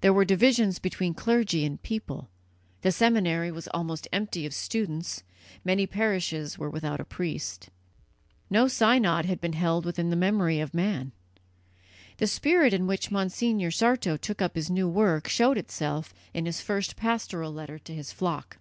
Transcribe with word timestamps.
There 0.00 0.12
were 0.12 0.24
divisions 0.24 0.80
between 0.80 1.14
clergy 1.14 1.64
and 1.64 1.80
people; 1.80 2.28
the 2.80 2.90
seminary 2.90 3.52
was 3.52 3.68
almost 3.68 4.08
empty 4.12 4.44
of 4.44 4.52
students; 4.52 5.22
many 5.64 5.86
parishes 5.86 6.58
were 6.58 6.68
without 6.68 6.98
a 6.98 7.04
priest; 7.04 7.68
no 8.50 8.66
synod 8.66 9.26
had 9.26 9.40
been 9.40 9.52
held 9.52 9.84
within 9.84 10.10
the 10.10 10.16
memory 10.16 10.58
of 10.58 10.74
man. 10.74 11.12
The 12.16 12.26
spirit 12.26 12.74
in 12.74 12.88
which 12.88 13.12
Monsignor 13.12 13.70
Sarto 13.70 14.16
took 14.16 14.42
up 14.42 14.56
his 14.56 14.70
new 14.70 14.88
work 14.88 15.28
showed 15.28 15.56
itself 15.56 16.12
in 16.34 16.46
his 16.46 16.60
first 16.60 16.96
pastoral 16.96 17.52
letter 17.54 17.78
to 17.78 17.94
his 17.94 18.10
flock. 18.10 18.58